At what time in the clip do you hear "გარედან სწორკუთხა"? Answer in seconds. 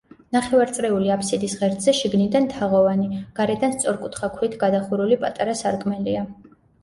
3.41-4.29